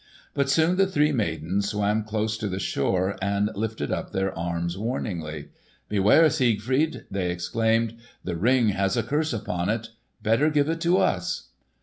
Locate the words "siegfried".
6.31-7.05